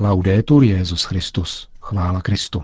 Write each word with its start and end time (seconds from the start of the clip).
Laudetur 0.00 0.64
Jezus 0.64 1.04
Christus, 1.04 1.68
chvála 1.80 2.20
Kristu. 2.20 2.62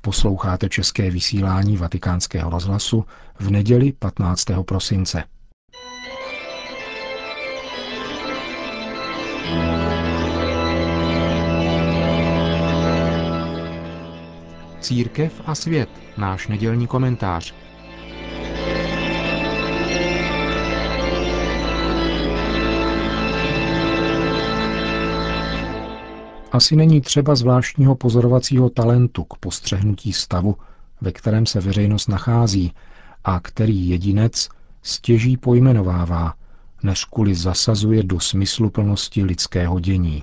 Posloucháte 0.00 0.68
české 0.68 1.10
vysílání 1.10 1.76
Vatikánského 1.76 2.50
rozhlasu 2.50 3.04
v 3.38 3.50
neděli 3.50 3.92
15. 3.92 4.44
prosince. 4.66 5.24
Církev 14.80 15.42
a 15.46 15.54
svět, 15.54 15.88
náš 16.16 16.48
nedělní 16.48 16.86
komentář– 16.86 17.54
Asi 26.52 26.76
není 26.76 27.00
třeba 27.00 27.34
zvláštního 27.34 27.94
pozorovacího 27.94 28.70
talentu 28.70 29.24
k 29.24 29.36
postřehnutí 29.36 30.12
stavu, 30.12 30.56
ve 31.00 31.12
kterém 31.12 31.46
se 31.46 31.60
veřejnost 31.60 32.08
nachází 32.08 32.72
a 33.24 33.40
který 33.40 33.88
jedinec 33.88 34.48
stěží 34.82 35.36
pojmenovává, 35.36 36.34
než 36.82 37.04
kvůli 37.04 37.34
zasazuje 37.34 38.02
do 38.02 38.20
smyslu 38.20 38.70
plnosti 38.70 39.24
lidského 39.24 39.80
dění. 39.80 40.22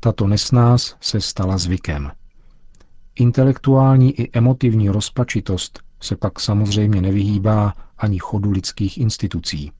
Tato 0.00 0.26
nesnás 0.26 0.96
se 1.00 1.20
stala 1.20 1.58
zvykem. 1.58 2.10
Intelektuální 3.14 4.20
i 4.20 4.30
emotivní 4.38 4.88
rozpačitost 4.88 5.80
se 6.00 6.16
pak 6.16 6.40
samozřejmě 6.40 7.00
nevyhýbá 7.00 7.74
ani 7.98 8.18
chodu 8.18 8.50
lidských 8.50 8.98
institucí. 8.98 9.72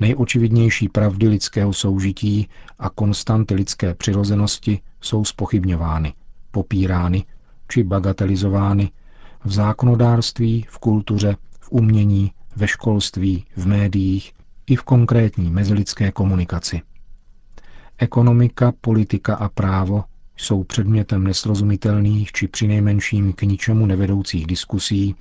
Nejočividnější 0.00 0.88
pravdy 0.88 1.28
lidského 1.28 1.72
soužití 1.72 2.48
a 2.78 2.90
konstanty 2.90 3.54
lidské 3.54 3.94
přirozenosti 3.94 4.80
jsou 5.00 5.24
spochybňovány, 5.24 6.14
popírány 6.50 7.24
či 7.68 7.82
bagatelizovány 7.84 8.90
v 9.44 9.52
zákonodárství, 9.52 10.66
v 10.68 10.78
kultuře, 10.78 11.36
v 11.60 11.72
umění, 11.72 12.32
ve 12.56 12.68
školství, 12.68 13.44
v 13.56 13.66
médiích 13.66 14.32
i 14.66 14.76
v 14.76 14.82
konkrétní 14.82 15.50
mezilidské 15.50 16.12
komunikaci. 16.12 16.80
Ekonomika, 17.98 18.72
politika 18.80 19.34
a 19.34 19.48
právo 19.48 20.04
jsou 20.36 20.64
předmětem 20.64 21.24
nesrozumitelných 21.24 22.32
či 22.32 22.48
přinejmenším 22.48 23.32
k 23.32 23.42
ničemu 23.42 23.86
nevedoucích 23.86 24.46
diskusí 24.46 25.14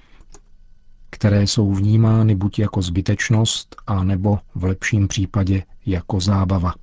které 1.22 1.48
jsou 1.48 1.74
vnímány 1.74 2.36
buď 2.36 2.60
jako 2.60 2.82
zbytečnost, 2.82 3.76
a 3.88 4.04
nebo 4.04 4.40
v 4.56 4.64
lepším 4.64 5.08
případě 5.08 5.64
jako 5.86 6.20
zábava. 6.20 6.74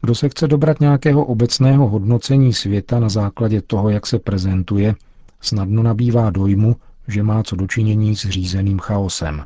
Kdo 0.00 0.14
se 0.14 0.28
chce 0.28 0.48
dobrat 0.48 0.80
nějakého 0.80 1.24
obecného 1.24 1.88
hodnocení 1.88 2.52
světa 2.52 3.00
na 3.00 3.08
základě 3.08 3.62
toho, 3.62 3.90
jak 3.90 4.06
se 4.06 4.18
prezentuje, 4.18 4.94
snadno 5.40 5.82
nabývá 5.82 6.30
dojmu, 6.30 6.76
že 7.08 7.22
má 7.22 7.42
co 7.42 7.56
dočinění 7.56 8.16
s 8.16 8.28
řízeným 8.28 8.78
chaosem. 8.78 9.44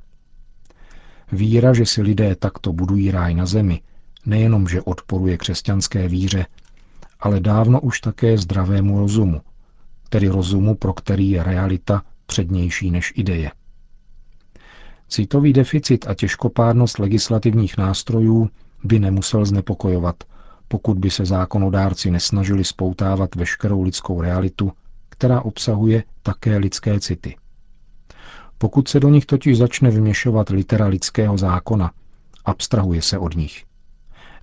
Víra, 1.32 1.72
že 1.72 1.86
si 1.86 2.02
lidé 2.02 2.36
takto 2.36 2.72
budují 2.72 3.10
ráj 3.10 3.34
na 3.34 3.46
zemi, 3.46 3.80
nejenom, 4.26 4.68
že 4.68 4.82
odporuje 4.82 5.36
křesťanské 5.36 6.08
víře, 6.08 6.46
ale 7.20 7.40
dávno 7.40 7.80
už 7.80 8.00
také 8.00 8.38
zdravému 8.38 8.98
rozumu, 8.98 9.40
tedy 10.08 10.28
rozumu, 10.28 10.74
pro 10.74 10.92
který 10.92 11.30
je 11.30 11.42
realita 11.42 12.02
přednější 12.26 12.90
než 12.90 13.12
ideje. 13.16 13.50
Citový 15.14 15.52
deficit 15.52 16.06
a 16.08 16.14
těžkopádnost 16.14 16.98
legislativních 16.98 17.76
nástrojů 17.76 18.48
by 18.84 18.98
nemusel 18.98 19.44
znepokojovat, 19.44 20.24
pokud 20.68 20.98
by 20.98 21.10
se 21.10 21.24
zákonodárci 21.24 22.10
nesnažili 22.10 22.64
spoutávat 22.64 23.34
veškerou 23.34 23.82
lidskou 23.82 24.20
realitu, 24.20 24.72
která 25.08 25.40
obsahuje 25.40 26.04
také 26.22 26.56
lidské 26.56 27.00
city. 27.00 27.36
Pokud 28.58 28.88
se 28.88 29.00
do 29.00 29.08
nich 29.08 29.26
totiž 29.26 29.58
začne 29.58 29.90
vyměšovat 29.90 30.48
litera 30.48 30.86
lidského 30.86 31.38
zákona, 31.38 31.90
abstrahuje 32.44 33.02
se 33.02 33.18
od 33.18 33.36
nich. 33.36 33.64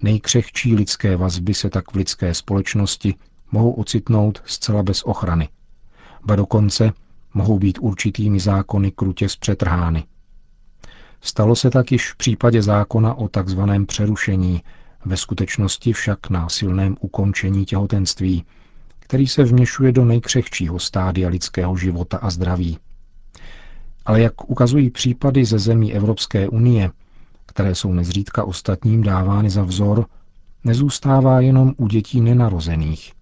Nejkřehčí 0.02 0.76
lidské 0.76 1.18
vazby 1.18 1.54
se 1.54 1.70
tak 1.70 1.92
v 1.92 1.96
lidské 1.96 2.34
společnosti 2.34 3.16
mohou 3.52 3.72
ocitnout 3.72 4.42
zcela 4.46 4.84
bez 4.84 5.04
ochrany. 5.04 5.50
Ba 6.26 6.36
dokonce 6.36 6.92
mohou 7.34 7.60
být 7.60 7.78
určitými 7.82 8.40
zákony 8.40 8.92
krutě 8.92 9.30
zpřetrhány. 9.30 10.04
Stalo 11.22 11.56
se 11.56 11.70
tak 11.70 11.92
již 11.92 12.12
v 12.12 12.16
případě 12.16 12.62
zákona 12.62 13.14
o 13.14 13.28
takzvaném 13.28 13.86
přerušení, 13.86 14.62
ve 15.06 15.18
skutečnosti 15.18 15.94
však 15.94 16.30
násilném 16.30 16.98
ukončení 17.00 17.66
těhotenství, 17.66 18.46
který 19.00 19.28
se 19.28 19.44
vměšuje 19.44 19.92
do 19.92 20.06
nejkřehčího 20.06 20.80
stádia 20.80 21.30
lidského 21.30 21.78
života 21.78 22.18
a 22.18 22.30
zdraví. 22.30 22.78
Ale 24.06 24.22
jak 24.22 24.50
ukazují 24.50 24.90
případy 24.90 25.46
ze 25.46 25.60
zemí 25.60 25.94
Evropské 25.94 26.50
unie, 26.50 26.92
které 27.46 27.76
jsou 27.76 27.94
nezřídka 27.94 28.44
ostatním 28.44 29.04
dávány 29.04 29.50
za 29.50 29.64
vzor, 29.64 30.06
nezůstává 30.64 31.42
jenom 31.42 31.74
u 31.78 31.88
dětí 31.88 32.22
nenarozených. 32.22 33.14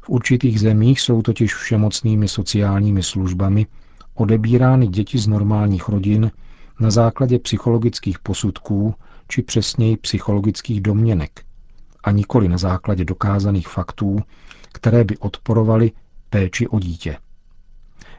V 0.00 0.08
určitých 0.08 0.60
zemích 0.60 1.00
jsou 1.00 1.22
totiž 1.22 1.54
všemocnými 1.54 2.28
sociálními 2.28 3.02
službami 3.02 3.66
odebírány 4.14 4.86
děti 4.86 5.18
z 5.18 5.26
normálních 5.26 5.88
rodin 5.88 6.30
na 6.80 6.90
základě 6.90 7.38
psychologických 7.38 8.18
posudků 8.18 8.94
či 9.28 9.42
přesněji 9.42 9.96
psychologických 9.96 10.80
domněnek 10.80 11.44
a 12.04 12.10
nikoli 12.10 12.48
na 12.48 12.58
základě 12.58 13.04
dokázaných 13.04 13.68
faktů, 13.68 14.18
které 14.72 15.04
by 15.04 15.18
odporovaly 15.18 15.92
péči 16.30 16.68
o 16.68 16.78
dítě. 16.78 17.18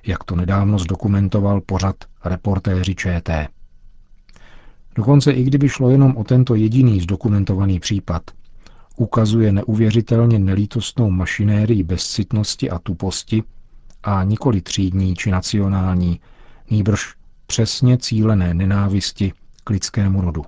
Jak 0.08 0.24
to 0.24 0.36
nedávno 0.36 0.80
zdokumentoval 0.80 1.62
pořad 1.62 1.96
reportéři 2.26 2.96
ČT. 2.96 3.48
Dokonce 4.96 5.32
i 5.32 5.44
kdyby 5.44 5.70
šlo 5.70 5.90
jenom 5.90 6.18
o 6.18 6.24
tento 6.24 6.56
jediný 6.56 7.02
zdokumentovaný 7.02 7.80
případ, 7.80 8.24
ukazuje 8.96 9.52
neuvěřitelně 9.52 10.40
nelítostnou 10.40 11.10
mašinérii 11.10 11.84
bezcitnosti 11.84 12.70
a 12.70 12.80
tuposti 12.80 13.44
a 14.04 14.24
nikoli 14.24 14.62
třídní 14.62 15.16
či 15.16 15.32
nacionální, 15.32 16.20
nýbrž 16.70 17.19
přesně 17.50 17.98
cílené 17.98 18.54
nenávisti 18.54 19.34
k 19.64 19.70
lidskému 19.70 20.22
rodu. 20.22 20.44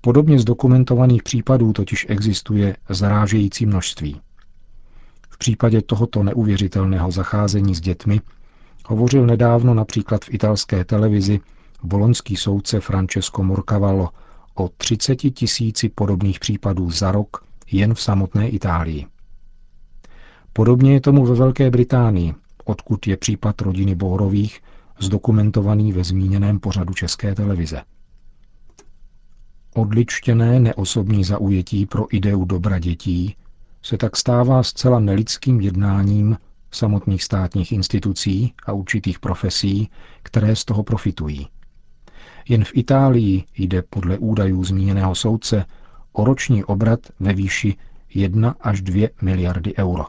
Podobně 0.00 0.38
zdokumentovaných 0.38 1.22
případů 1.22 1.72
totiž 1.72 2.06
existuje 2.08 2.76
zarážející 2.88 3.66
množství. 3.66 4.20
V 5.30 5.38
případě 5.38 5.82
tohoto 5.82 6.22
neuvěřitelného 6.22 7.10
zacházení 7.10 7.74
s 7.74 7.80
dětmi 7.80 8.20
hovořil 8.86 9.26
nedávno 9.26 9.74
například 9.74 10.24
v 10.24 10.34
italské 10.34 10.84
televizi 10.84 11.40
boloňský 11.82 12.36
soudce 12.36 12.80
Francesco 12.80 13.42
Morcavallo 13.42 14.10
o 14.54 14.68
30 14.68 15.16
tisíci 15.16 15.88
podobných 15.88 16.40
případů 16.40 16.90
za 16.90 17.12
rok 17.12 17.44
jen 17.70 17.94
v 17.94 18.00
samotné 18.00 18.48
Itálii. 18.48 19.06
Podobně 20.52 20.92
je 20.92 21.00
tomu 21.00 21.26
ve 21.26 21.34
Velké 21.34 21.70
Británii, 21.70 22.34
odkud 22.64 23.06
je 23.06 23.16
případ 23.16 23.60
rodiny 23.60 23.94
Bohrových 23.94 24.60
zdokumentovaný 24.98 25.92
ve 25.92 26.04
zmíněném 26.04 26.60
pořadu 26.60 26.94
České 26.94 27.34
televize. 27.34 27.82
Odličtěné 29.74 30.60
neosobní 30.60 31.24
zaujetí 31.24 31.86
pro 31.86 32.14
ideu 32.14 32.44
dobra 32.44 32.78
dětí 32.78 33.36
se 33.82 33.96
tak 33.96 34.16
stává 34.16 34.62
zcela 34.62 35.00
nelidským 35.00 35.60
jednáním 35.60 36.36
samotných 36.70 37.24
státních 37.24 37.72
institucí 37.72 38.54
a 38.66 38.72
určitých 38.72 39.18
profesí, 39.18 39.90
které 40.22 40.56
z 40.56 40.64
toho 40.64 40.82
profitují. 40.82 41.48
Jen 42.48 42.64
v 42.64 42.70
Itálii 42.74 43.44
jde 43.58 43.82
podle 43.82 44.18
údajů 44.18 44.64
zmíněného 44.64 45.14
soudce 45.14 45.64
o 46.12 46.24
roční 46.24 46.64
obrat 46.64 47.00
ve 47.20 47.32
výši 47.32 47.76
1 48.14 48.54
až 48.60 48.82
2 48.82 49.08
miliardy 49.22 49.76
euro. 49.76 50.04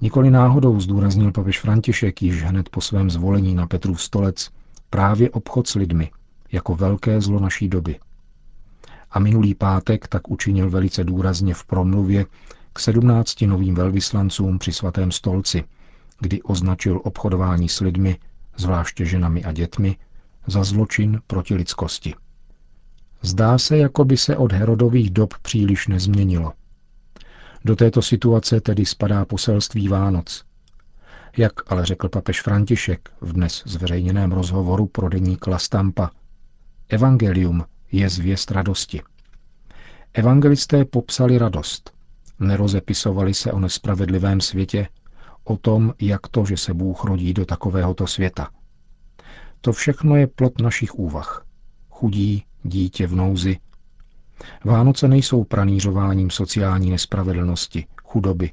Nikoli 0.00 0.30
náhodou 0.30 0.80
zdůraznil 0.80 1.32
papež 1.32 1.60
František 1.60 2.22
již 2.22 2.42
hned 2.42 2.68
po 2.68 2.80
svém 2.80 3.10
zvolení 3.10 3.54
na 3.54 3.66
Petrův 3.66 4.02
stolec 4.02 4.50
právě 4.90 5.30
obchod 5.30 5.66
s 5.66 5.74
lidmi 5.74 6.10
jako 6.52 6.74
velké 6.74 7.20
zlo 7.20 7.40
naší 7.40 7.68
doby. 7.68 7.98
A 9.10 9.18
minulý 9.18 9.54
pátek 9.54 10.08
tak 10.08 10.30
učinil 10.30 10.70
velice 10.70 11.04
důrazně 11.04 11.54
v 11.54 11.64
promluvě 11.64 12.26
k 12.72 12.78
sedmnácti 12.78 13.46
novým 13.46 13.74
velvyslancům 13.74 14.58
při 14.58 14.72
svatém 14.72 15.12
stolci, 15.12 15.64
kdy 16.20 16.42
označil 16.42 17.00
obchodování 17.04 17.68
s 17.68 17.80
lidmi, 17.80 18.18
zvláště 18.56 19.04
ženami 19.04 19.44
a 19.44 19.52
dětmi, 19.52 19.96
za 20.46 20.64
zločin 20.64 21.20
proti 21.26 21.54
lidskosti. 21.54 22.14
Zdá 23.22 23.58
se, 23.58 23.76
jako 23.78 24.04
by 24.04 24.16
se 24.16 24.36
od 24.36 24.52
Herodových 24.52 25.10
dob 25.10 25.34
příliš 25.42 25.88
nezměnilo– 25.88 26.52
do 27.66 27.76
této 27.76 28.02
situace 28.02 28.60
tedy 28.60 28.86
spadá 28.86 29.24
poselství 29.24 29.88
Vánoc. 29.88 30.44
Jak 31.36 31.72
ale 31.72 31.86
řekl 31.86 32.08
papež 32.08 32.42
František 32.42 33.10
v 33.20 33.32
dnes 33.32 33.62
zveřejněném 33.66 34.32
rozhovoru 34.32 34.86
pro 34.86 35.08
deník 35.08 35.46
La 35.46 35.58
Stampa, 35.58 36.10
evangelium 36.88 37.64
je 37.92 38.08
zvěst 38.08 38.50
radosti. 38.50 39.02
Evangelisté 40.14 40.84
popsali 40.84 41.38
radost, 41.38 41.96
Nerozepisovali 42.40 43.34
se 43.34 43.52
o 43.52 43.60
nespravedlivém 43.60 44.40
světě, 44.40 44.88
o 45.44 45.56
tom, 45.56 45.94
jak 46.00 46.28
to, 46.28 46.44
že 46.44 46.56
se 46.56 46.74
Bůh 46.74 47.04
rodí 47.04 47.34
do 47.34 47.44
takovéhoto 47.44 48.06
světa. 48.06 48.50
To 49.60 49.72
všechno 49.72 50.16
je 50.16 50.26
plot 50.26 50.60
našich 50.60 50.94
úvah. 50.94 51.46
Chudí, 51.90 52.44
dítě 52.62 53.06
v 53.06 53.14
nouzi. 53.14 53.56
Vánoce 54.64 55.08
nejsou 55.08 55.44
pranířováním 55.44 56.30
sociální 56.30 56.90
nespravedlnosti, 56.90 57.86
chudoby, 58.04 58.52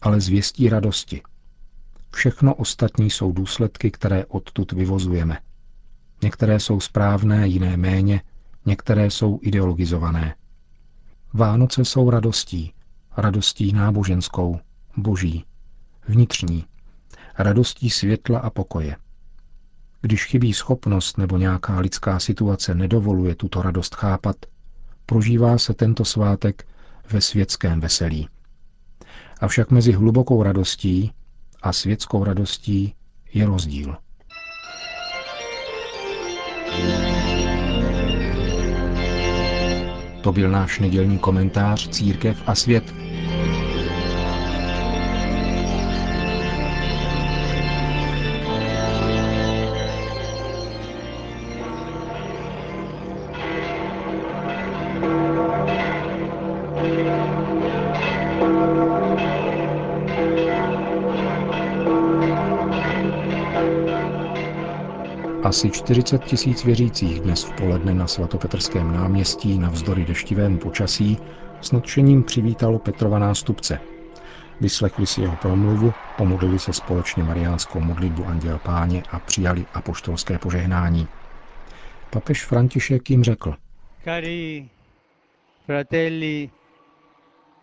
ale 0.00 0.20
zvěstí 0.20 0.68
radosti. 0.68 1.22
Všechno 2.14 2.54
ostatní 2.54 3.10
jsou 3.10 3.32
důsledky, 3.32 3.90
které 3.90 4.26
odtud 4.26 4.72
vyvozujeme. 4.72 5.38
Některé 6.22 6.60
jsou 6.60 6.80
správné, 6.80 7.48
jiné 7.48 7.76
méně, 7.76 8.22
některé 8.66 9.10
jsou 9.10 9.38
ideologizované. 9.42 10.34
Vánoce 11.32 11.84
jsou 11.84 12.10
radostí, 12.10 12.72
radostí 13.16 13.72
náboženskou, 13.72 14.60
boží, 14.96 15.44
vnitřní, 16.08 16.64
radostí 17.38 17.90
světla 17.90 18.38
a 18.38 18.50
pokoje. 18.50 18.96
Když 20.00 20.24
chybí 20.24 20.54
schopnost 20.54 21.18
nebo 21.18 21.36
nějaká 21.36 21.80
lidská 21.80 22.18
situace 22.18 22.74
nedovoluje 22.74 23.34
tuto 23.34 23.62
radost 23.62 23.94
chápat, 23.94 24.36
prožívá 25.08 25.58
se 25.58 25.74
tento 25.74 26.04
svátek 26.04 26.66
ve 27.10 27.20
světském 27.20 27.80
veselí. 27.80 28.28
Avšak 29.40 29.70
mezi 29.70 29.92
hlubokou 29.92 30.42
radostí 30.42 31.12
a 31.62 31.72
světskou 31.72 32.24
radostí 32.24 32.94
je 33.34 33.46
rozdíl. 33.46 33.96
To 40.22 40.32
byl 40.32 40.50
náš 40.50 40.78
nedělní 40.78 41.18
komentář 41.18 41.88
Církev 41.88 42.42
a 42.46 42.54
svět 42.54 42.94
Asi 65.48 65.70
40 65.70 66.24
tisíc 66.24 66.64
věřících 66.64 67.20
dnes 67.20 67.44
v 67.44 67.52
poledne 67.52 67.94
na 67.94 68.06
svatopetrském 68.06 68.92
náměstí 68.92 69.58
navzdory 69.58 70.04
deštivému 70.04 70.58
počasí 70.58 71.18
s 71.60 71.72
nadšením 71.72 72.24
přivítalo 72.24 72.78
Petrova 72.78 73.18
nástupce. 73.18 73.78
Vyslechli 74.60 75.06
si 75.06 75.20
jeho 75.20 75.36
promluvu, 75.36 75.94
pomodlili 76.16 76.58
se 76.58 76.72
společně 76.72 77.22
mariánskou 77.22 77.80
modlitbu 77.80 78.24
Anděl 78.24 78.58
Páně 78.58 79.02
a 79.10 79.20
přijali 79.20 79.64
apoštolské 79.74 80.38
požehnání. 80.38 81.08
Papež 82.10 82.44
František 82.44 83.10
jim 83.10 83.24
řekl. 83.24 83.54
Cari 84.04 84.68
fratelli 85.66 86.50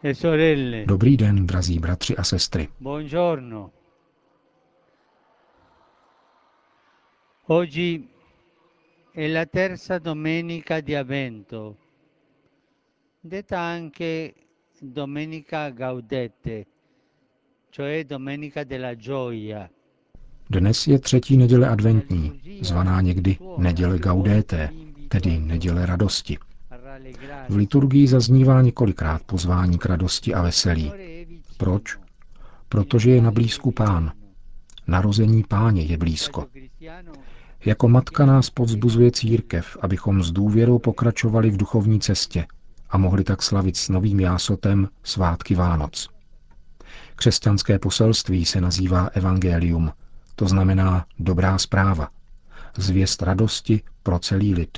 e 0.04 0.16
sorelle. 0.16 0.86
Dobrý 0.86 1.18
den, 1.18 1.48
drazí 1.48 1.80
bratři 1.80 2.18
a 2.18 2.24
sestry. 2.24 2.68
Buongiorno. 2.80 3.70
Oggi 7.48 8.10
è 9.12 9.28
la 9.28 9.46
terza 9.46 10.00
domenica 10.00 10.80
di 10.82 10.96
detta 13.22 13.60
anche 13.60 14.34
Domenica 14.80 15.70
Gaudete, 15.70 16.66
cioè 17.70 18.04
Domenica 18.06 18.64
della 18.64 18.96
Gioia. 18.96 19.70
Dnes 20.50 20.88
je 20.88 21.00
třetí 21.00 21.38
neděle 21.38 21.70
adventní, 21.70 22.42
zvaná 22.62 23.02
někdy 23.02 23.38
neděle 23.58 24.00
Gaudete, 24.00 24.70
tedy 25.08 25.40
neděle 25.40 25.86
radosti. 25.86 26.38
V 27.50 27.56
liturgii 27.56 28.08
zaznívá 28.08 28.62
několikrát 28.62 29.24
pozvání 29.24 29.78
k 29.78 29.86
radosti 29.86 30.34
a 30.34 30.42
veselí. 30.42 30.92
Proč? 31.58 31.98
Protože 32.70 33.12
je 33.12 33.22
na 33.22 33.32
blízku 33.32 33.72
pán. 33.72 34.25
Narození 34.88 35.44
páně 35.44 35.82
je 35.82 35.98
blízko. 35.98 36.46
Jako 37.66 37.88
matka 37.90 38.26
nás 38.26 38.50
povzbuzuje 38.50 39.12
církev, 39.12 39.78
abychom 39.82 40.24
s 40.24 40.32
důvěrou 40.32 40.80
pokračovali 40.80 41.50
v 41.50 41.58
duchovní 41.58 42.00
cestě 42.00 42.48
a 42.90 42.98
mohli 42.98 43.24
tak 43.24 43.42
slavit 43.42 43.78
s 43.78 43.90
novým 43.90 44.20
jásotem 44.20 44.90
svátky 45.04 45.56
Vánoc. 45.56 46.10
Křesťanské 47.16 47.80
poselství 47.80 48.46
se 48.46 48.62
nazývá 48.62 49.06
evangelium, 49.06 49.92
to 50.36 50.48
znamená 50.48 51.06
dobrá 51.20 51.58
zpráva, 51.58 52.10
zvěst 52.78 53.22
radosti 53.22 53.82
pro 54.04 54.20
celý 54.20 54.54
lid. 54.54 54.78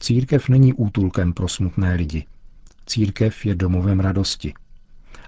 Církev 0.00 0.48
není 0.48 0.72
útulkem 0.72 1.32
pro 1.32 1.48
smutné 1.48 1.94
lidi. 1.94 2.26
Církev 2.86 3.46
je 3.46 3.54
domovem 3.54 4.00
radosti. 4.00 4.54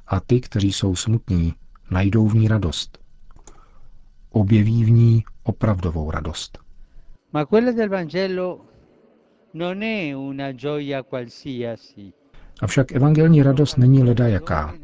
A 0.06 0.20
ty, 0.20 0.40
kteří 0.40 0.72
jsou 0.72 0.96
smutní, 0.96 1.54
najdou 1.90 2.28
v 2.28 2.34
ní 2.34 2.48
radost. 2.48 3.01
Objeví 4.32 4.84
v 4.84 4.90
ní 4.90 5.24
opravdovou 5.42 6.10
radost. 6.10 6.58
Ma 7.32 7.46
quella 7.46 7.72
del 7.72 7.88
Vangelo 7.88 8.60
non 9.54 9.82
è 9.82 10.12
una 10.12 10.52
gioia 10.52 11.02
qualsiasi. 11.02 12.12
Avšak 12.60 12.92
evangelní 12.92 13.42
radost 13.42 13.78
není 13.78 14.02
leda 14.02 14.28
jaká. 14.28 14.74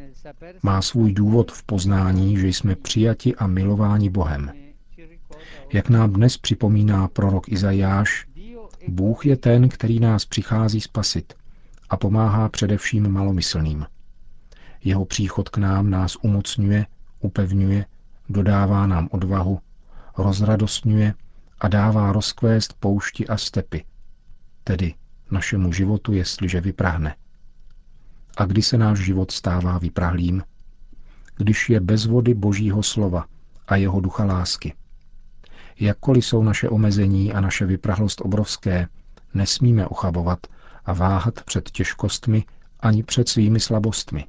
Má 0.62 0.82
svůj 0.82 1.12
důvod 1.12 1.52
v 1.52 1.62
poznání, 1.62 2.36
že 2.36 2.48
jsme 2.48 2.74
přijati 2.74 3.34
a 3.34 3.46
milováni 3.46 4.10
Bohem. 4.10 4.52
Jak 5.72 5.88
nám 5.88 6.12
dnes 6.12 6.36
připomíná 6.36 7.08
prorok 7.08 7.48
Izajáš, 7.48 8.26
Bůh 8.88 9.26
je 9.26 9.36
ten, 9.36 9.68
který 9.68 10.00
nás 10.00 10.24
přichází 10.24 10.80
spasit 10.80 11.34
a 11.90 11.96
pomáhá 11.96 12.48
především 12.48 13.08
malomyslným. 13.08 13.86
Jeho 14.84 15.04
příchod 15.04 15.48
k 15.48 15.58
nám 15.58 15.90
nás 15.90 16.16
umocňuje, 16.22 16.86
upevňuje, 17.20 17.84
dodává 18.28 18.86
nám 18.86 19.08
odvahu 19.10 19.60
rozradostňuje 20.18 21.14
a 21.60 21.68
dává 21.68 22.12
rozkvést 22.12 22.74
poušti 22.80 23.28
a 23.28 23.36
stepy, 23.36 23.84
tedy 24.64 24.94
našemu 25.30 25.72
životu, 25.72 26.12
jestliže 26.12 26.60
vyprahne. 26.60 27.16
A 28.36 28.44
kdy 28.44 28.62
se 28.62 28.78
náš 28.78 28.98
život 28.98 29.30
stává 29.30 29.78
vyprahlým? 29.78 30.42
Když 31.36 31.70
je 31.70 31.80
bez 31.80 32.06
vody 32.06 32.34
Božího 32.34 32.82
slova 32.82 33.26
a 33.66 33.76
jeho 33.76 34.00
ducha 34.00 34.24
lásky. 34.24 34.74
Jakkoliv 35.80 36.26
jsou 36.26 36.42
naše 36.42 36.68
omezení 36.68 37.32
a 37.32 37.40
naše 37.40 37.66
vyprahlost 37.66 38.20
obrovské, 38.20 38.88
nesmíme 39.34 39.86
ochabovat 39.86 40.38
a 40.84 40.92
váhat 40.92 41.42
před 41.42 41.70
těžkostmi 41.70 42.44
ani 42.80 43.02
před 43.02 43.28
svými 43.28 43.60
slabostmi. 43.60 44.26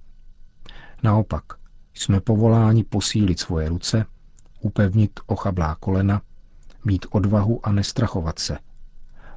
Naopak, 1.04 1.44
jsme 2.00 2.22
povoláni 2.22 2.84
posílit 2.84 3.40
svoje 3.40 3.70
ruce 3.70 4.06
upevnit 4.60 5.20
ochablá 5.26 5.76
kolena, 5.76 6.22
mít 6.86 7.06
odvahu 7.10 7.68
a 7.68 7.72
nestrachovat 7.72 8.40
se, 8.40 8.58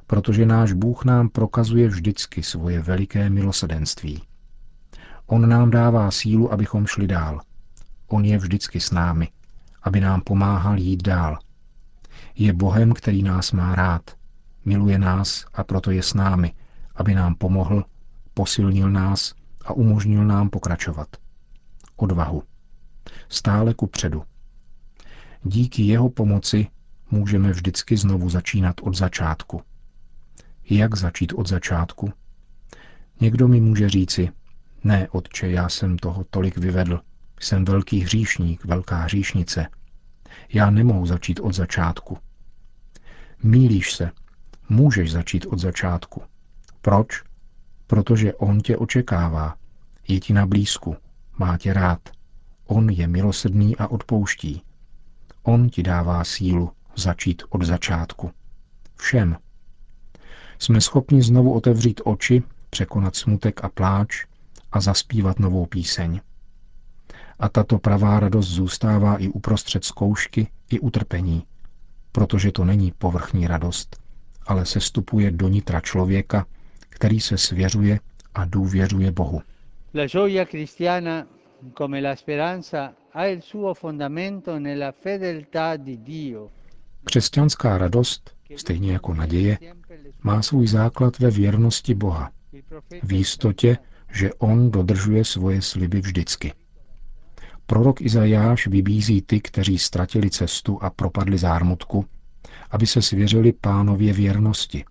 protože 0.07 0.45
náš 0.45 0.73
Bůh 0.73 1.05
nám 1.05 1.29
prokazuje 1.29 1.87
vždycky 1.87 2.43
svoje 2.43 2.81
veliké 2.81 3.29
milosedenství. 3.29 4.23
On 5.25 5.49
nám 5.49 5.71
dává 5.71 6.11
sílu, 6.11 6.53
abychom 6.53 6.87
šli 6.87 7.07
dál. 7.07 7.41
On 8.07 8.25
je 8.25 8.37
vždycky 8.37 8.79
s 8.79 8.91
námi, 8.91 9.27
aby 9.83 10.01
nám 10.01 10.21
pomáhal 10.21 10.77
jít 10.77 11.03
dál. 11.03 11.37
Je 12.35 12.53
Bohem, 12.53 12.93
který 12.93 13.23
nás 13.23 13.51
má 13.51 13.75
rád, 13.75 14.11
miluje 14.65 14.99
nás 14.99 15.45
a 15.53 15.63
proto 15.63 15.91
je 15.91 16.03
s 16.03 16.13
námi, 16.13 16.53
aby 16.95 17.15
nám 17.15 17.35
pomohl, 17.35 17.85
posilnil 18.33 18.89
nás 18.89 19.33
a 19.65 19.73
umožnil 19.73 20.25
nám 20.25 20.49
pokračovat. 20.49 21.07
Odvahu. 21.95 22.43
Stále 23.29 23.73
ku 23.73 23.87
předu. 23.87 24.23
Díky 25.43 25.83
jeho 25.83 26.09
pomoci 26.09 26.67
můžeme 27.11 27.51
vždycky 27.51 27.97
znovu 27.97 28.29
začínat 28.29 28.75
od 28.81 28.95
začátku. 28.95 29.61
Jak 30.69 30.95
začít 30.95 31.33
od 31.33 31.47
začátku? 31.47 32.13
Někdo 33.19 33.47
mi 33.47 33.61
může 33.61 33.89
říci, 33.89 34.29
ne, 34.83 35.07
otče, 35.11 35.49
já 35.49 35.69
jsem 35.69 35.97
toho 35.97 36.23
tolik 36.29 36.57
vyvedl, 36.57 37.01
jsem 37.39 37.65
velký 37.65 37.99
hříšník, 37.99 38.65
velká 38.65 38.97
hříšnice. 38.97 39.67
Já 40.53 40.69
nemohu 40.69 41.05
začít 41.05 41.39
od 41.39 41.53
začátku. 41.53 42.17
Mílíš 43.43 43.93
se, 43.93 44.11
můžeš 44.69 45.11
začít 45.11 45.45
od 45.45 45.59
začátku. 45.59 46.21
Proč? 46.81 47.23
Protože 47.87 48.33
on 48.33 48.59
tě 48.59 48.77
očekává, 48.77 49.55
je 50.07 50.19
ti 50.19 50.33
na 50.33 50.45
blízku, 50.45 50.95
má 51.37 51.57
tě 51.57 51.73
rád. 51.73 52.09
On 52.73 52.89
je 52.89 53.07
milosrdný 53.07 53.77
a 53.77 53.87
odpouští. 53.87 54.61
On 55.43 55.69
ti 55.69 55.83
dává 55.83 56.23
sílu 56.23 56.71
začít 56.95 57.43
od 57.49 57.61
začátku. 57.63 58.31
Všem. 58.95 59.37
Jsme 60.59 60.81
schopni 60.81 61.21
znovu 61.21 61.53
otevřít 61.53 62.01
oči, 62.03 62.43
překonat 62.69 63.15
smutek 63.15 63.63
a 63.63 63.69
pláč 63.69 64.25
a 64.71 64.81
zaspívat 64.81 65.39
novou 65.39 65.65
píseň. 65.65 66.21
A 67.39 67.49
tato 67.49 67.79
pravá 67.79 68.19
radost 68.19 68.47
zůstává 68.47 69.17
i 69.17 69.27
uprostřed 69.27 69.85
zkoušky, 69.85 70.47
i 70.69 70.79
utrpení, 70.79 71.43
protože 72.11 72.51
to 72.51 72.65
není 72.65 72.93
povrchní 72.97 73.47
radost, 73.47 73.99
ale 74.47 74.65
se 74.65 74.79
stupuje 74.79 75.31
do 75.31 75.47
nitra 75.47 75.79
člověka, 75.81 76.45
který 76.89 77.19
se 77.19 77.37
svěřuje 77.37 77.99
a 78.35 78.45
důvěřuje 78.45 79.11
Bohu. 79.11 79.41
La 79.95 80.05
gioia 80.07 80.45
cristiana, 80.45 81.27
come 81.73 82.01
la 82.01 82.15
speranza, 82.15 82.95
ha 83.11 83.27
il 83.27 83.41
suo 83.41 83.73
fondamento 83.73 84.57
nella 84.57 84.91
fedeltà 84.91 85.77
di 85.77 86.01
Dio. 86.01 86.49
Křesťanská 87.03 87.77
radost, 87.77 88.35
stejně 88.55 88.91
jako 88.91 89.13
naděje, 89.13 89.57
má 90.21 90.41
svůj 90.41 90.67
základ 90.67 91.19
ve 91.19 91.31
věrnosti 91.31 91.93
Boha, 91.93 92.31
v 93.03 93.11
jistotě, 93.13 93.77
že 94.11 94.33
On 94.33 94.71
dodržuje 94.71 95.25
svoje 95.25 95.61
sliby 95.61 96.01
vždycky. 96.01 96.53
Prorok 97.65 98.01
Izajáš 98.01 98.67
vybízí 98.67 99.21
ty, 99.21 99.41
kteří 99.41 99.77
ztratili 99.77 100.29
cestu 100.29 100.83
a 100.83 100.89
propadli 100.89 101.37
zármutku, 101.37 102.05
aby 102.71 102.87
se 102.87 103.01
svěřili 103.01 103.53
pánově 103.53 104.13
věrnosti, 104.13 104.85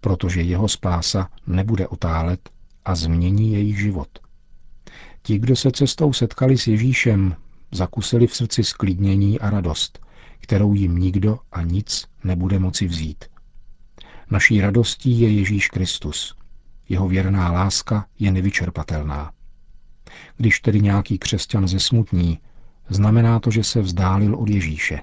protože 0.00 0.42
jeho 0.42 0.68
spása 0.68 1.28
nebude 1.46 1.88
otálet 1.88 2.50
a 2.84 2.94
změní 2.94 3.52
jejich 3.52 3.80
život. 3.80 4.08
Ti, 5.22 5.38
kdo 5.38 5.56
se 5.56 5.70
cestou 5.70 6.12
setkali 6.12 6.58
s 6.58 6.66
Ježíšem, 6.66 7.36
zakusili 7.72 8.26
v 8.26 8.36
srdci 8.36 8.64
sklidnění 8.64 9.40
a 9.40 9.50
radost, 9.50 10.06
kterou 10.40 10.74
jim 10.74 10.98
nikdo 10.98 11.38
a 11.52 11.62
nic 11.62 12.06
nebude 12.24 12.58
moci 12.58 12.86
vzít. 12.86 13.24
Naší 14.30 14.60
radostí 14.60 15.20
je 15.20 15.30
Ježíš 15.30 15.68
Kristus. 15.68 16.36
Jeho 16.88 17.08
věrná 17.08 17.52
láska 17.52 18.06
je 18.18 18.32
nevyčerpatelná. 18.32 19.32
Když 20.36 20.60
tedy 20.60 20.80
nějaký 20.80 21.18
křesťan 21.18 21.68
zesmutní, 21.68 22.38
znamená 22.88 23.40
to, 23.40 23.50
že 23.50 23.64
se 23.64 23.80
vzdálil 23.80 24.34
od 24.34 24.48
Ježíše. 24.48 25.02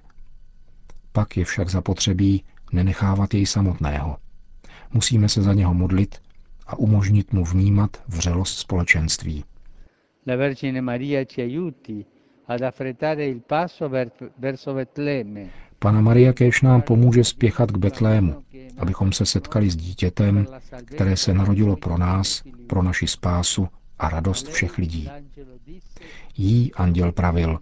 Pak 1.11 1.37
je 1.37 1.45
však 1.45 1.69
zapotřebí 1.69 2.43
nenechávat 2.71 3.33
jej 3.33 3.45
samotného. 3.45 4.17
Musíme 4.93 5.29
se 5.29 5.41
za 5.41 5.53
něho 5.53 5.73
modlit 5.73 6.21
a 6.67 6.75
umožnit 6.75 7.33
mu 7.33 7.45
vnímat 7.45 7.97
vřelost 8.07 8.59
společenství. 8.59 9.43
La 10.27 10.35
Vergine 10.35 10.81
Maria 10.81 11.25
ci 11.25 11.41
aiuti 11.41 12.05
ad 12.45 12.61
affrettare 12.61 13.25
il 13.25 13.41
passo 13.41 13.89
verso 14.35 14.73
Betlemme. 14.73 15.49
Pana 15.79 16.01
Maria 16.01 16.33
kéž 16.33 16.61
nám 16.61 16.81
pomůže 16.81 17.23
spěchat 17.23 17.71
k 17.71 17.77
Betlému, 17.77 18.43
abychom 18.77 19.11
se 19.11 19.25
setkali 19.25 19.69
s 19.69 19.75
dítětem, 19.75 20.47
které 20.85 21.17
se 21.17 21.33
narodilo 21.33 21.75
pro 21.75 21.97
nás, 21.97 22.43
pro 22.67 22.83
naši 22.83 23.07
spásu 23.07 23.67
a 23.99 24.09
radost 24.09 24.47
všech 24.47 24.77
lidí. 24.77 25.09
Jí 26.37 26.73
anděl 26.73 27.11
pravil, 27.11 27.59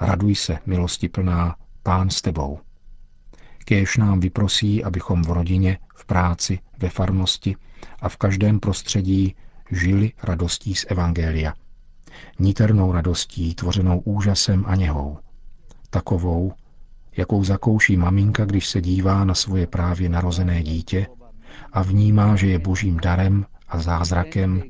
raduj 0.00 0.34
se, 0.34 0.58
milosti 0.66 1.08
plná, 1.08 1.56
pán 1.82 2.10
s 2.10 2.22
tebou. 2.22 2.58
Kéž 3.64 3.96
nám 3.96 4.20
vyprosí, 4.20 4.84
abychom 4.84 5.22
v 5.22 5.30
rodině, 5.30 5.78
v 5.94 6.04
práci, 6.06 6.58
ve 6.78 6.88
farnosti 6.88 7.56
a 8.00 8.08
v 8.08 8.16
každém 8.16 8.60
prostředí 8.60 9.34
žili 9.70 10.12
radostí 10.22 10.74
z 10.74 10.86
Evangelia. 10.88 11.54
Niternou 12.38 12.92
radostí, 12.92 13.54
tvořenou 13.54 14.00
úžasem 14.00 14.64
a 14.66 14.76
něhou. 14.76 15.18
Takovou, 15.90 16.52
jakou 17.16 17.44
zakouší 17.44 17.96
maminka, 17.96 18.44
když 18.44 18.68
se 18.68 18.80
dívá 18.80 19.24
na 19.24 19.34
svoje 19.34 19.66
právě 19.66 20.08
narozené 20.08 20.62
dítě 20.62 21.06
a 21.72 21.82
vnímá, 21.82 22.36
že 22.36 22.46
je 22.46 22.58
božím 22.58 22.96
darem 22.96 23.46
a 23.68 23.78
zázrakem, 23.78 24.62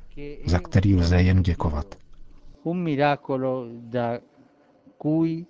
za 0.46 0.58
který 0.58 0.96
lze 0.96 1.22
jen 1.22 1.42
děkovat. 1.42 1.94
Un 2.64 2.82
miracolo 2.82 3.66
da 3.72 4.18
cui 5.02 5.46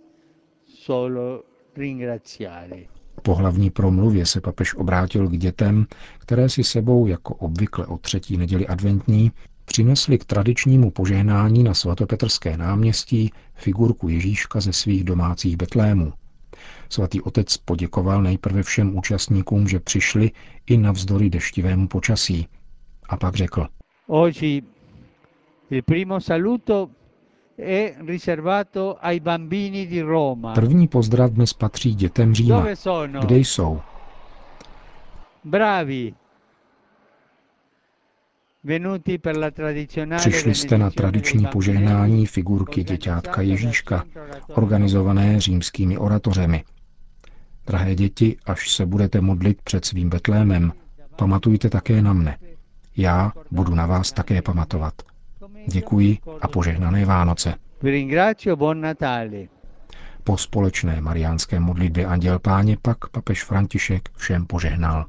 solo 0.67 1.43
ringraziare. 1.77 2.77
Po 3.23 3.35
hlavní 3.35 3.71
promluvě 3.71 4.27
se 4.27 4.41
papež 4.41 4.75
obrátil 4.75 5.29
k 5.29 5.39
dětem, 5.39 5.87
které 6.19 6.49
si 6.49 6.65
sebou, 6.65 7.07
jako 7.07 7.35
obvykle 7.35 7.87
o 7.87 7.99
třetí 7.99 8.37
neděli 8.37 8.67
adventní, 8.67 9.33
přinesli 9.65 10.19
k 10.19 10.25
tradičnímu 10.25 10.91
požehnání 10.91 11.63
na 11.63 11.75
svatopetrské 11.75 12.57
náměstí 12.57 13.33
figurku 13.55 14.09
Ježíška 14.09 14.61
ze 14.61 14.73
svých 14.73 15.05
domácích 15.05 15.57
betlémů. 15.57 16.13
Svatý 16.89 17.21
otec 17.21 17.57
poděkoval 17.57 18.23
nejprve 18.23 18.63
všem 18.63 18.97
účastníkům, 18.97 19.69
že 19.69 19.81
přišli 19.81 20.31
i 20.67 20.77
navzdory 20.77 21.31
deštivému 21.31 21.89
počasí. 21.89 22.47
A 23.09 23.17
pak 23.17 23.35
řekl. 23.35 23.67
Oggi 24.07 24.63
il 25.71 25.83
primo 25.83 26.21
saluto 26.21 26.91
è 27.59 27.95
riservato 28.07 28.97
ai 29.01 29.21
bambini 29.21 29.87
di 29.87 30.01
Roma. 30.01 30.53
První 30.55 30.89
pozdrav 30.89 31.31
dnes 31.31 31.53
patří 31.53 31.95
dětem 31.95 32.35
Říma. 32.35 32.67
Kde 33.21 33.37
jsou? 33.37 33.81
Bravi. 35.45 36.15
Přišli 40.17 40.55
jste 40.55 40.79
na 40.79 40.91
tradiční 40.91 41.47
požehnání 41.47 42.27
figurky 42.27 42.85
děťátka 42.85 43.43
Ježíška, 43.43 44.05
organizované 44.49 45.41
římskými 45.41 45.99
oratořemi. 45.99 46.65
Drahé 47.67 47.95
děti, 47.95 48.37
až 48.47 48.71
se 48.71 48.87
budete 48.87 49.21
modlit 49.21 49.63
před 49.63 49.85
svým 49.85 50.09
Betlémem, 50.11 50.73
pamatujte 51.17 51.71
také 51.71 52.03
na 52.03 52.13
mne. 52.13 52.39
Já 52.97 53.33
budu 53.51 53.75
na 53.75 53.87
vás 53.87 54.13
také 54.13 54.43
pamatovat. 54.43 54.95
Děkuji 55.67 56.19
a 56.41 56.49
požehnané 56.49 57.05
Vánoce. 57.05 57.55
Po 60.25 60.37
společné 60.37 61.01
mariánské 61.01 61.61
modlitbě 61.61 62.07
Anděl 62.07 62.39
Páně 62.39 62.77
pak 62.83 63.09
papež 63.09 63.45
František 63.45 64.09
všem 64.17 64.47
požehnal. 64.47 65.07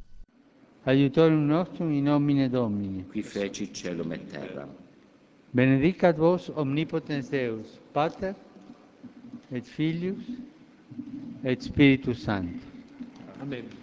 Aiutorium 0.86 1.48
nostrum 1.48 1.92
in 1.92 2.04
nomine 2.04 2.50
Domini. 2.50 3.06
qui 3.10 3.22
feci 3.22 3.72
celum 3.72 4.12
et 4.12 4.26
terra. 4.32 4.68
Benedicat 5.52 6.18
vos 6.18 6.50
omnipotens 6.56 7.30
Deus, 7.30 7.80
Pater 7.94 8.34
et 9.52 9.64
Filius 9.66 10.26
et 11.44 11.62
Spiritus 11.62 12.24
Sanctus. 12.24 12.62
Amen. 13.40 13.83